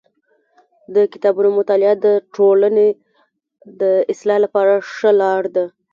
[0.95, 2.89] د کتابونو مطالعه د ټولني
[3.81, 3.81] د
[4.13, 5.65] اصلاح لپاره ښه لار ده.